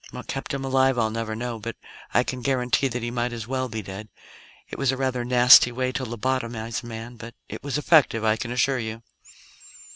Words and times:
What 0.09 0.25
kept 0.25 0.51
him 0.51 0.65
alive, 0.65 0.97
I'll 0.97 1.11
never 1.11 1.35
know, 1.35 1.59
but 1.59 1.75
I 2.11 2.23
can 2.23 2.41
guarantee 2.41 2.87
that 2.87 3.03
he 3.03 3.11
might 3.11 3.31
as 3.31 3.47
well 3.47 3.69
be 3.69 3.83
dead; 3.83 4.09
it 4.67 4.79
was 4.79 4.91
a 4.91 4.97
rather 4.97 5.23
nasty 5.23 5.71
way 5.71 5.91
to 5.91 6.03
lobotomize 6.03 6.81
a 6.81 6.87
man, 6.87 7.17
but 7.17 7.35
it 7.47 7.61
was 7.61 7.77
effective, 7.77 8.23
I 8.23 8.35
can 8.35 8.51
assure 8.51 8.79
you." 8.79 9.03